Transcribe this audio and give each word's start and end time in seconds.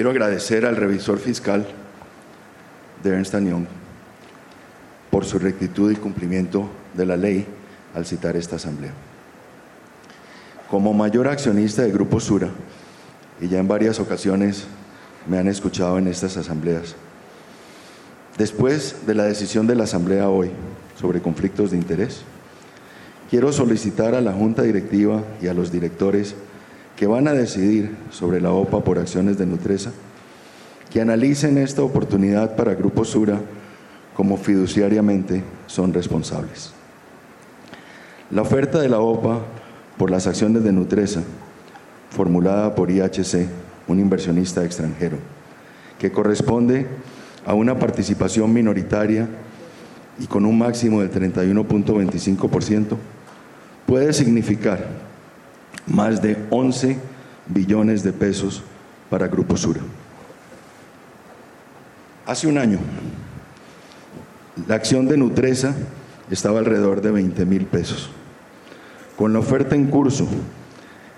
Quiero 0.00 0.12
agradecer 0.12 0.64
al 0.64 0.76
revisor 0.76 1.18
fiscal 1.18 1.66
de 3.02 3.10
Ernst 3.10 3.34
Young 3.34 3.66
por 5.10 5.26
su 5.26 5.38
rectitud 5.38 5.90
y 5.90 5.96
cumplimiento 5.96 6.70
de 6.94 7.04
la 7.04 7.18
ley 7.18 7.44
al 7.94 8.06
citar 8.06 8.34
esta 8.34 8.56
asamblea. 8.56 8.94
Como 10.70 10.94
mayor 10.94 11.28
accionista 11.28 11.82
de 11.82 11.90
Grupo 11.90 12.18
Sura, 12.18 12.48
y 13.42 13.48
ya 13.48 13.58
en 13.58 13.68
varias 13.68 14.00
ocasiones 14.00 14.64
me 15.28 15.36
han 15.36 15.48
escuchado 15.48 15.98
en 15.98 16.08
estas 16.08 16.34
asambleas, 16.38 16.96
después 18.38 19.06
de 19.06 19.14
la 19.14 19.24
decisión 19.24 19.66
de 19.66 19.74
la 19.74 19.84
asamblea 19.84 20.30
hoy 20.30 20.50
sobre 20.98 21.20
conflictos 21.20 21.72
de 21.72 21.76
interés, 21.76 22.22
quiero 23.28 23.52
solicitar 23.52 24.14
a 24.14 24.22
la 24.22 24.32
Junta 24.32 24.62
Directiva 24.62 25.24
y 25.42 25.48
a 25.48 25.52
los 25.52 25.70
directores 25.70 26.36
que 27.00 27.06
van 27.06 27.26
a 27.28 27.32
decidir 27.32 27.96
sobre 28.10 28.42
la 28.42 28.52
OPA 28.52 28.84
por 28.84 28.98
acciones 28.98 29.38
de 29.38 29.46
Nutresa, 29.46 29.90
que 30.90 31.00
analicen 31.00 31.56
esta 31.56 31.82
oportunidad 31.82 32.56
para 32.56 32.74
Grupo 32.74 33.06
Sura 33.06 33.40
como 34.14 34.36
fiduciariamente 34.36 35.42
son 35.66 35.94
responsables. 35.94 36.74
La 38.30 38.42
oferta 38.42 38.80
de 38.80 38.90
la 38.90 38.98
OPA 39.00 39.38
por 39.96 40.10
las 40.10 40.26
acciones 40.26 40.62
de 40.62 40.72
Nutresa, 40.72 41.22
formulada 42.10 42.74
por 42.74 42.90
IHC, 42.90 43.48
un 43.88 43.98
inversionista 43.98 44.62
extranjero, 44.62 45.16
que 45.98 46.12
corresponde 46.12 46.86
a 47.46 47.54
una 47.54 47.78
participación 47.78 48.52
minoritaria 48.52 49.26
y 50.18 50.26
con 50.26 50.44
un 50.44 50.58
máximo 50.58 51.00
del 51.00 51.10
31.25%, 51.10 52.98
puede 53.86 54.12
significar 54.12 55.09
más 55.90 56.22
de 56.22 56.36
11 56.50 56.96
billones 57.46 58.02
de 58.02 58.12
pesos 58.12 58.62
para 59.10 59.28
Grupo 59.28 59.56
Sura. 59.56 59.80
Hace 62.26 62.46
un 62.46 62.58
año, 62.58 62.78
la 64.68 64.76
acción 64.76 65.08
de 65.08 65.16
Nutresa 65.16 65.74
estaba 66.30 66.60
alrededor 66.60 67.00
de 67.00 67.10
20 67.10 67.44
mil 67.44 67.66
pesos. 67.66 68.10
Con 69.16 69.32
la 69.32 69.40
oferta 69.40 69.74
en 69.74 69.86
curso, 69.86 70.28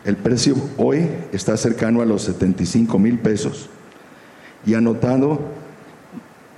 el 0.05 0.17
precio 0.17 0.57
hoy 0.79 1.07
está 1.33 1.57
cercano 1.57 2.01
a 2.01 2.07
los 2.07 2.23
75 2.23 2.99
mil 2.99 3.19
pesos 3.19 3.69
y 4.65 4.75
anotando 4.75 5.53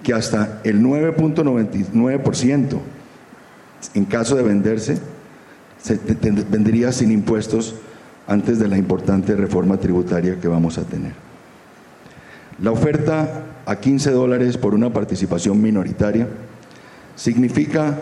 que 0.03 0.15
hasta 0.15 0.61
el 0.65 0.81
9.99% 0.83 2.79
en 3.95 4.05
caso 4.05 4.37
de 4.37 4.43
venderse 4.43 4.99
se 5.83 5.99
vendería 6.51 6.93
sin 6.93 7.11
impuestos 7.11 7.75
antes 8.27 8.59
de 8.59 8.69
la 8.69 8.79
importante 8.79 9.35
reforma 9.37 9.77
tributaria 9.77 10.41
que 10.41 10.49
vamos 10.49 10.79
a 10.79 10.85
tener. 10.85 11.13
La 12.61 12.71
oferta 12.71 13.45
a 13.67 13.77
15 13.77 14.11
dólares 14.13 14.57
por 14.57 14.75
una 14.75 14.93
participación 14.93 15.61
minoritaria 15.61 16.29
significa 17.17 17.99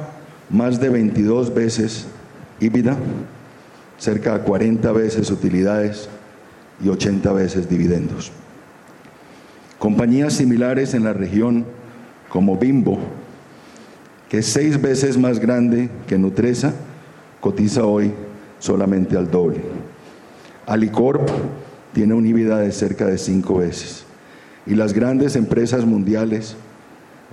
más 0.50 0.80
de 0.80 0.88
22 0.90 1.54
veces 1.54 2.06
EBITDA, 2.60 2.96
cerca 3.98 4.38
de 4.38 4.44
40 4.44 4.92
veces 4.92 5.30
utilidades 5.30 6.08
y 6.84 6.88
80 6.88 7.32
veces 7.32 7.68
dividendos. 7.68 8.32
Compañías 9.78 10.34
similares 10.34 10.94
en 10.94 11.04
la 11.04 11.12
región 11.12 11.64
como 12.28 12.56
Bimbo, 12.56 12.98
que 14.28 14.38
es 14.38 14.46
seis 14.46 14.80
veces 14.80 15.18
más 15.18 15.38
grande 15.38 15.90
que 16.06 16.18
Nutresa, 16.18 16.72
cotiza 17.40 17.84
hoy 17.84 18.12
solamente 18.58 19.16
al 19.16 19.30
doble. 19.30 19.60
Alicorp 20.66 21.28
tiene 21.92 22.14
un 22.14 22.26
EBITDA 22.26 22.58
de 22.58 22.72
cerca 22.72 23.06
de 23.06 23.18
cinco 23.18 23.58
veces. 23.58 24.04
Y 24.66 24.74
las 24.74 24.92
grandes 24.92 25.36
empresas 25.36 25.84
mundiales 25.84 26.56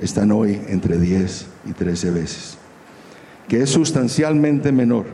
están 0.01 0.31
hoy 0.31 0.59
entre 0.67 0.97
10 0.97 1.45
y 1.69 1.73
13 1.73 2.11
veces, 2.11 2.57
que 3.47 3.61
es 3.61 3.69
sustancialmente 3.69 4.71
menor 4.71 5.05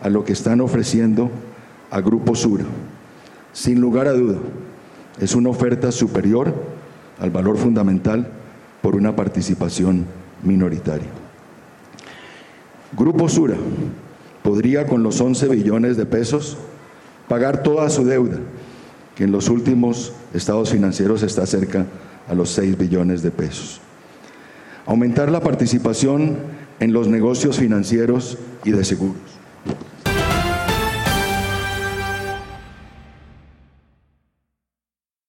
a 0.00 0.08
lo 0.08 0.24
que 0.24 0.32
están 0.32 0.60
ofreciendo 0.60 1.30
a 1.90 2.00
Grupo 2.00 2.34
Sura. 2.34 2.64
Sin 3.52 3.80
lugar 3.80 4.08
a 4.08 4.12
duda, 4.12 4.38
es 5.20 5.34
una 5.34 5.50
oferta 5.50 5.92
superior 5.92 6.54
al 7.20 7.30
valor 7.30 7.56
fundamental 7.56 8.28
por 8.82 8.96
una 8.96 9.14
participación 9.14 10.06
minoritaria. 10.42 11.08
Grupo 12.96 13.28
Sura 13.28 13.56
podría 14.42 14.86
con 14.86 15.02
los 15.02 15.20
11 15.20 15.48
billones 15.48 15.96
de 15.96 16.06
pesos 16.06 16.58
pagar 17.28 17.62
toda 17.62 17.90
su 17.90 18.04
deuda, 18.04 18.38
que 19.14 19.24
en 19.24 19.32
los 19.32 19.48
últimos 19.48 20.12
estados 20.32 20.70
financieros 20.70 21.22
está 21.22 21.46
cerca 21.46 21.86
a 22.28 22.34
los 22.34 22.50
6 22.50 22.78
billones 22.78 23.22
de 23.22 23.30
pesos. 23.30 23.80
Aumentar 24.86 25.30
la 25.30 25.40
participación 25.40 26.36
en 26.80 26.92
los 26.92 27.08
negocios 27.08 27.58
financieros 27.58 28.38
y 28.64 28.72
de 28.72 28.84
seguros 28.84 29.33